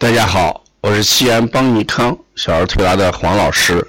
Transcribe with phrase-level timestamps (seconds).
[0.00, 3.84] 大家好，我是西安邦尼康小儿推拿的黄老师。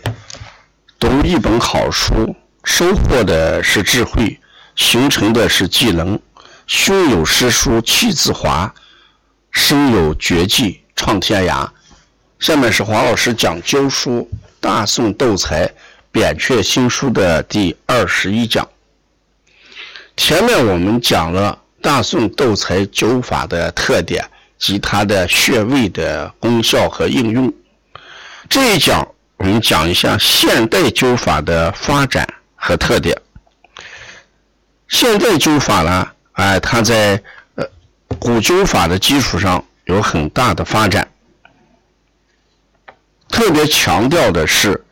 [0.97, 4.39] 读一本好书，收获的是智慧，
[4.75, 6.19] 形成的是技能。
[6.65, 8.73] 胸有诗书气自华，
[9.51, 11.69] 身有绝技创天涯。
[12.39, 14.27] 下面是黄老师讲灸书
[14.59, 15.71] 《大宋斗才
[16.11, 18.67] 扁鹊新书》的第二十一讲。
[20.17, 24.27] 前面我们讲了大宋斗才灸法的特点。
[24.59, 27.51] 及它的穴位的功效和应用。
[28.49, 29.07] 这一讲
[29.37, 33.17] 我们讲一下现代灸法的发展和特点。
[34.89, 37.21] 现代灸法呢，哎，它在
[37.55, 37.65] 呃
[38.19, 41.07] 古灸法的基础上有很大的发展。
[43.29, 44.83] 特别强调的是，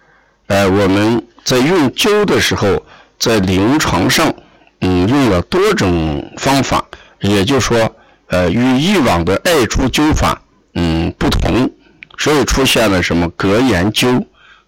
[0.45, 2.86] 呃，我们在用灸的时候，
[3.20, 4.34] 在临床上，
[4.81, 6.86] 嗯，用了多种方法，
[7.20, 7.97] 也就是说。
[8.27, 10.41] 呃，与以往的艾灸灸法，
[10.73, 11.72] 嗯，不同，
[12.17, 14.25] 所以出现了什么隔盐灸、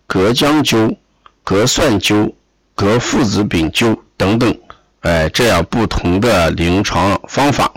[0.08, 0.96] 隔姜灸、
[1.44, 2.34] 隔蒜灸、
[2.74, 4.58] 隔附子饼灸等等，
[5.02, 7.70] 哎，这样不同的临床方法。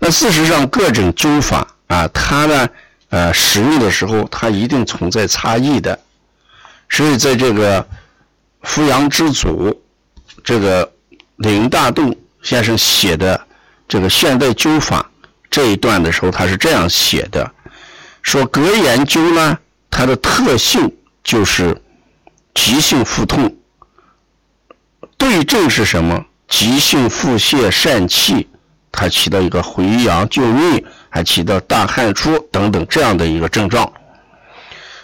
[0.00, 2.68] 那事实上，各种灸法啊，它呢，
[3.10, 5.96] 呃，使用的时候，它一定存在差异的。
[6.90, 7.86] 所以，在这个
[8.62, 9.82] 扶阳之祖
[10.42, 10.92] 这个
[11.36, 13.40] 林大栋先生写的。
[13.86, 15.10] 这个现代灸法
[15.50, 17.50] 这一段的时候，他是这样写的：
[18.22, 19.58] 说隔盐灸呢，
[19.90, 20.90] 它的特性
[21.22, 21.80] 就是
[22.54, 23.54] 急性腹痛，
[25.16, 26.24] 对症是什么？
[26.48, 28.48] 急性腹泻疝气，
[28.92, 33.90] 它起到一个回阳救命，还起到大汗出等等这样的一个症状。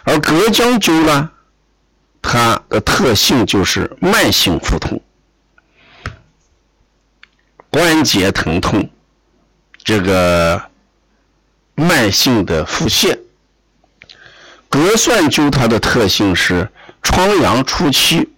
[0.05, 1.31] 而隔姜灸呢，
[2.20, 5.01] 它的特性就是慢性腹痛。
[7.70, 8.90] 关节疼痛，
[9.84, 10.60] 这个
[11.77, 13.16] 慢性的腹泻。
[14.68, 16.68] 隔蒜灸它的特性是
[17.00, 18.28] 疮疡初期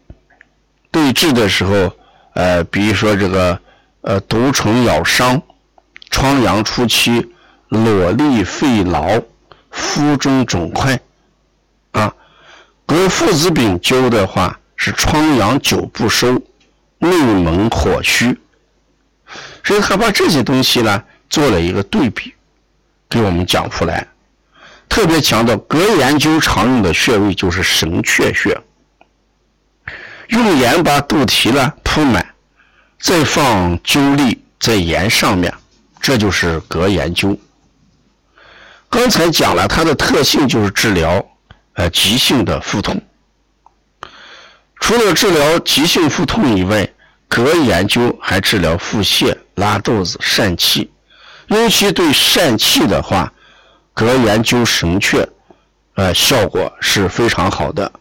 [0.91, 1.97] 对治的时候，
[2.35, 3.59] 呃，比如说这个
[4.03, 5.41] 呃毒虫咬伤，
[6.11, 7.33] 疮疡初期
[7.69, 9.25] 裸痢肺痨，
[9.71, 11.01] 腹中肿块，
[11.93, 12.15] 啊，
[12.85, 16.35] 隔附子饼灸的话是疮疡久不收，
[16.99, 18.39] 内蒙火虚。
[19.65, 22.35] 所以他把这些东西呢做了一个对比，
[23.09, 24.07] 给我们讲出来。
[24.89, 28.61] 特别强调隔盐灸常用的穴位就是神阙穴，
[30.29, 32.35] 用盐把肚脐呢铺满，
[33.01, 35.53] 再放灸粒在盐上面，
[36.01, 37.39] 这就是隔盐灸。
[38.91, 41.27] 刚才讲了它的特性就是治疗
[41.73, 43.01] 呃急性的腹痛，
[44.79, 46.87] 除了治疗急性腹痛以外，
[47.35, 49.35] 隔盐灸还治疗腹泻。
[49.55, 50.91] 拉肚子、疝气，
[51.49, 53.31] 尤其对疝气的话，
[53.93, 55.27] 隔盐灸神阙，
[55.95, 57.93] 呃，效果是非常好的。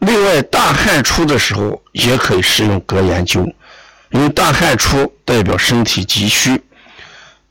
[0.00, 3.52] 另外，大汗出的时候也可以使用隔盐灸，
[4.10, 6.60] 因为大汗出代表身体急需，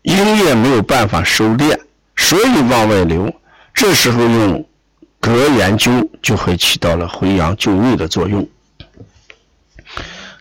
[0.02, 1.80] 阴液没有办法收敛，
[2.18, 3.34] 所以往外流。
[3.74, 4.68] 这时候用
[5.22, 8.48] 隔盐灸就会起到了回阳救命的作用。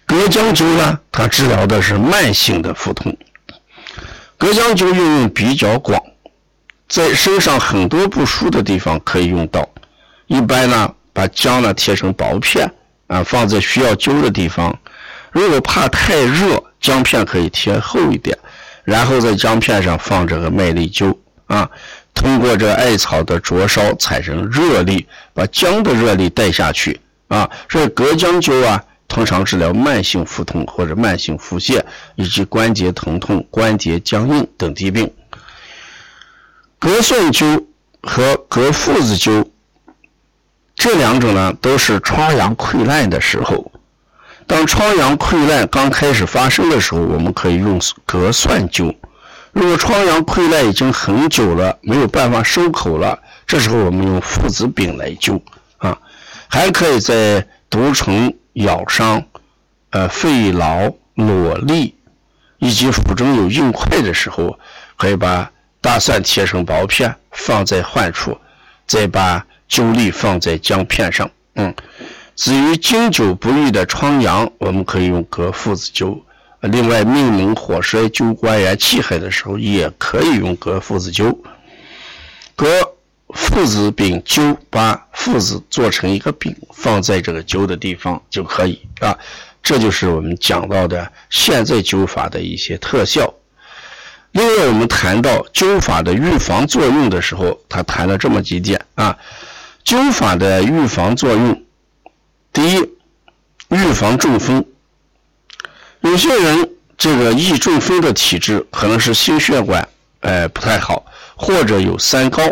[0.09, 3.15] 隔姜灸呢，它治疗的是慢性的腹痛。
[4.39, 6.03] 隔姜灸应用比较广，
[6.89, 9.69] 在身上很多不舒的地方可以用到。
[10.27, 12.67] 一般呢，把姜呢贴成薄片
[13.09, 14.75] 啊，放在需要灸的地方。
[15.31, 18.37] 如果怕太热，姜片可以贴厚一点，
[18.85, 21.15] 然后在姜片上放这个麦粒灸
[21.49, 21.69] 啊，
[22.15, 26.99] 通过这艾草的灼烧产生热力，把姜的热力带下去
[27.29, 27.51] 啊。
[27.69, 28.83] 所以隔姜灸啊。
[29.09, 31.83] 通常治疗慢性腹痛或者慢性腹泻，
[32.15, 35.11] 以及关节疼痛、关节僵硬等疾病。
[36.79, 37.65] 隔蒜灸
[38.03, 39.47] 和隔附子灸
[40.77, 43.73] 这两种呢，都是疮疡溃烂的时候。
[44.47, 48.95] 当疮疡溃烂刚开始发生的时候，我们可以用隔蒜灸。
[49.53, 55.41] 如果疮疡溃烂已经很久了，没有办法收口了，这时候我们用附子饼来灸
[55.79, 55.99] 啊，
[56.47, 58.37] 还可以在毒虫。
[58.65, 59.25] 咬伤、
[59.91, 61.93] 呃肺痨、裸痢，
[62.59, 64.59] 以及腹中有硬块的时候，
[64.97, 65.51] 可以把
[65.81, 68.37] 大蒜切成薄片放在患处，
[68.87, 71.31] 再把灸粒放在姜片上。
[71.55, 71.75] 嗯，
[72.35, 76.21] 至于经久不愈的疮疡，我们可以用隔附子灸。
[76.61, 81.37] 另外，命门火衰、灸关元气海的时候，也可以用隔附子灸。
[82.57, 82.67] 隔
[83.35, 89.17] 附子饼灸，把附子做成一个饼，放在这个灸的地方就可以啊。
[89.63, 93.35] 这就是我们讲到的现在灸法的一些特效。
[94.33, 99.17] 另外，我们谈到灸法的预防作用的时候，他谈了这么几点啊。
[99.85, 101.63] 灸法的预防作用，
[102.53, 102.77] 第一，
[103.69, 104.65] 预防中风。
[106.01, 109.87] 有些人这个易中风的体质，可能是心血管
[110.21, 111.05] 哎不太好，
[111.37, 112.43] 或者有三高。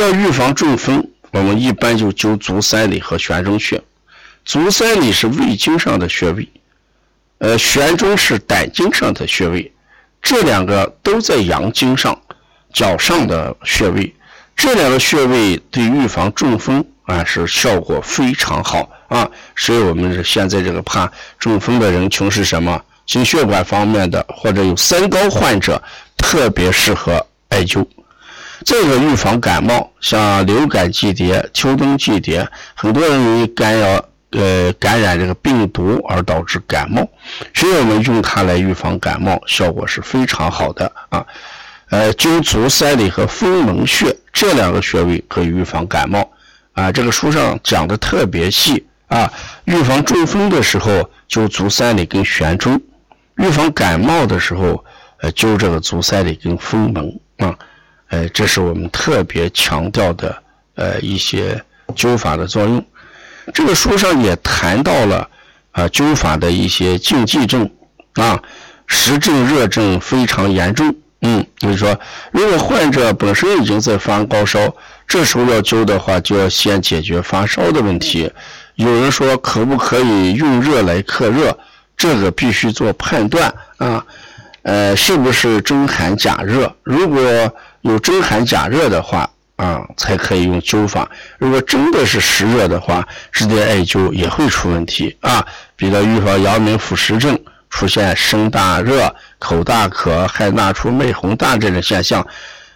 [0.00, 3.82] 要预防中风，我们一般就灸足三里和悬中穴。
[4.44, 6.48] 足三里是胃经上的穴位，
[7.38, 9.72] 呃，悬中是胆经上的穴位。
[10.22, 12.16] 这两个都在阳经上，
[12.72, 14.14] 脚上的穴位，
[14.54, 22.80] 这两个穴位对预防中风啊是效果非常好啊，所以我们现在这个怕中风的人群是什么？
[23.06, 25.80] 心血管方面的或者有三高患者，
[26.16, 27.86] 特别适合艾灸。
[28.64, 34.04] 这个预防感冒，像流感季节、秋冬季节，很多人容易干扰。
[34.32, 37.08] 呃，感染这个病毒而导致感冒，
[37.54, 41.24] 所以我们用它来预防感冒，效果是非常好的啊。
[41.88, 46.28] 呃，灸足三里和风门穴这两个穴位可以预防感冒
[46.72, 46.92] 啊。
[46.92, 49.32] 这个书上讲的特别细啊。
[49.64, 52.78] 预防中风的时候灸足三里跟悬中，
[53.36, 54.84] 预防感冒的时候
[55.20, 57.56] 呃灸这个足三里跟风门啊。
[58.08, 60.36] 呃，这是我们特别强调的
[60.74, 61.62] 呃一些
[61.94, 62.84] 灸法的作用。
[63.54, 65.28] 这个书上也谈到了
[65.72, 67.70] 啊灸法的一些禁忌症
[68.14, 68.42] 啊
[68.86, 71.98] 实症热症非常严重，嗯，就是说
[72.32, 74.74] 如果患者本身已经在发高烧，
[75.06, 78.30] 这时候要灸的话，就要先解决发烧的问题。
[78.74, 81.56] 有人说可不可以用热来克热？
[81.96, 84.04] 这个必须做判断啊，
[84.66, 86.74] 呃，是不是真寒假热？
[86.82, 87.22] 如果
[87.82, 89.28] 有真寒假热的话。
[89.56, 91.10] 啊，才可以用灸法。
[91.38, 95.42] 如果真的是湿热的话，直接艾灸也会出问题啊。
[95.76, 97.40] 比如预防阳明腑实症
[97.70, 102.22] 出现身大热、口大渴、汗大出脉洪大这种现象，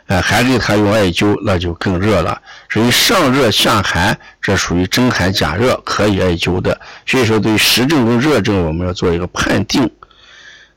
[0.06, 2.40] 呃，还给他用艾灸，那就更热了。
[2.70, 6.80] 所以上热下寒，这属于真寒假热，可以艾灸的。
[7.04, 9.90] 所以说，对湿症跟热症，我们要做一个判定。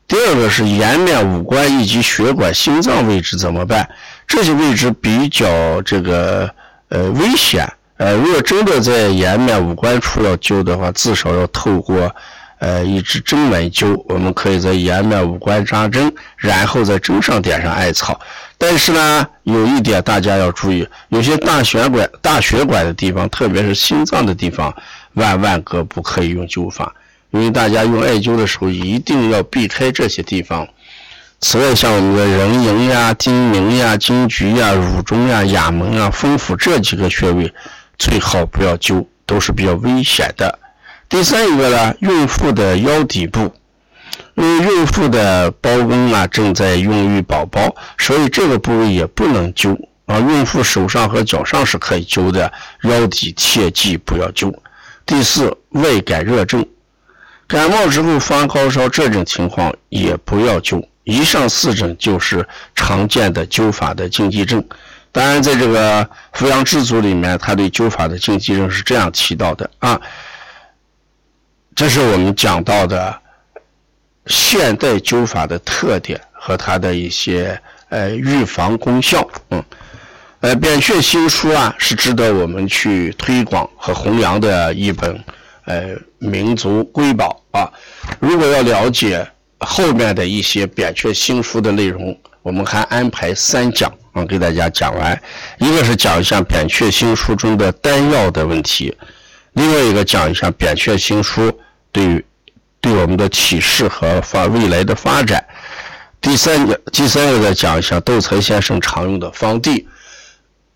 [0.06, 3.88] 第二个是颜面、五官以及血管、心脏位置怎么办？
[4.26, 6.48] 这些位置比较这个
[6.88, 7.66] 呃危险。
[7.96, 12.14] 呃，如果真的在颜面、五官处要灸的话，至少要透过
[12.58, 14.02] 呃一支针来灸。
[14.08, 18.20] 我们可以在颜面、五官扎针，然后在针上点上艾草。
[18.58, 24.74] 但是呢，有一点大家要注意，有些大血管、大血管的地方，特别是心脏的地方，
[25.14, 26.92] 万万个不可以用灸法。
[27.34, 30.68] 因为大家用艾灸的时候一定要避开这些地方。
[31.40, 37.52] 此外，像我们的人迎呀、睛明呀、睛菊呀、乳中呀、哑门啊、风府这几个穴位，
[37.98, 40.56] 最好不要灸，都是比较危险的。
[41.08, 43.52] 第三一个呢，孕妇的腰底部，
[44.36, 49.76] 因为孕妇的包宫啊正在孕育宝宝，所以这个部位也不能灸
[50.06, 50.20] 啊。
[50.20, 52.52] 孕妇手上和脚上是可以灸的，
[52.84, 54.54] 腰底切记不要灸。
[55.04, 56.64] 第四，外感热症。
[57.46, 64.64] 感冒之后发高烧这种情况也不要灸，以上四种就是常见的灸法的禁忌症。
[65.12, 70.00] 当然，在这个《扶阳之祖》里面，他对灸法的禁忌症是这样提到的啊。
[71.76, 73.16] 这是我们讲到的
[74.26, 77.60] 现代灸法的特点和它的一些
[77.90, 79.28] 呃预防功效。
[79.50, 79.62] 嗯，
[80.40, 85.22] 呃，《扁鹊新书》啊，是值得我们去推广和弘扬的一本。
[85.66, 87.72] 呃，民族瑰宝啊！
[88.20, 89.26] 如果要了解
[89.60, 95.18] 后面的一些扁鹊新书的内容，我们还安排三讲啊，给大家讲完。
[95.58, 98.94] 一个是讲一下扁鹊新书中的丹药的问题，
[99.54, 101.50] 另外一个讲一下扁鹊新书
[101.90, 102.24] 对于
[102.82, 105.42] 对我们的启示和发未来的发展。
[106.20, 109.88] 第三个，第三个再讲一下窦才先生常用的方地。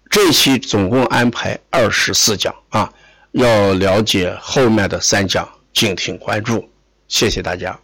[0.09, 2.91] 这期总共安排二十四讲啊。
[3.39, 6.69] 要了解后面的三讲，敬请关注，
[7.07, 7.79] 谢谢大家。